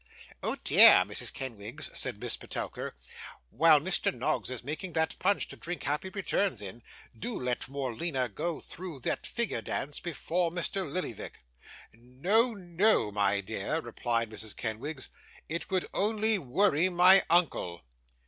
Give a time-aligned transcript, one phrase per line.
[0.41, 1.31] 'Oh dear, Mrs.
[1.31, 2.95] Kenwigs,' said Miss Petowker,
[3.51, 4.11] 'while Mr.
[4.11, 6.81] Noggs is making that punch to drink happy returns in,
[7.15, 10.91] do let Morleena go through that figure dance before Mr.
[10.91, 11.43] Lillyvick.'
[11.93, 14.55] 'No, no, my dear,' replied Mrs.
[14.55, 15.09] Kenwigs,
[15.47, 17.83] 'it will only worry my uncle.